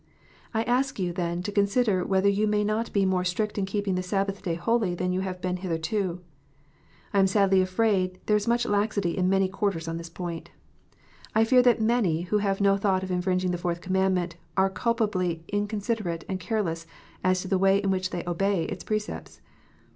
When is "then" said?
1.13-1.43